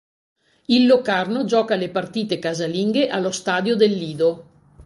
[0.65, 4.45] Il Locarno gioca le partite casalinghe allo stadio del Lido.